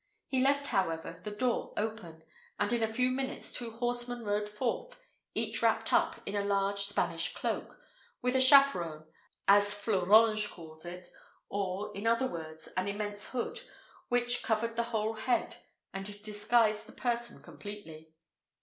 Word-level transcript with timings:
He 0.25 0.41
left, 0.41 0.65
however, 0.69 1.19
the 1.23 1.29
door 1.29 1.75
open, 1.77 2.23
and 2.57 2.73
in 2.73 2.81
a 2.81 2.87
few 2.91 3.11
minutes 3.11 3.53
two 3.53 3.69
horsemen 3.69 4.23
rode 4.23 4.49
forth, 4.49 4.99
each 5.35 5.61
wrapped 5.61 5.93
up 5.93 6.19
in 6.25 6.35
a 6.35 6.43
large 6.43 6.79
Spanish 6.85 7.35
cloak, 7.35 7.79
with 8.19 8.35
a 8.35 8.41
chaperon, 8.41 9.05
at 9.47 9.61
Fleurange 9.63 10.47
calls 10.49 10.85
it, 10.85 11.11
or, 11.49 11.95
in 11.95 12.07
other 12.07 12.25
words, 12.25 12.67
an 12.75 12.87
immense 12.87 13.27
hood, 13.27 13.59
which 14.09 14.41
covered 14.41 14.75
the 14.75 14.85
whole 14.85 15.13
head 15.13 15.57
and 15.93 16.03
disguised 16.23 16.87
the 16.87 16.93
person 16.93 17.39
completely. 17.39 18.11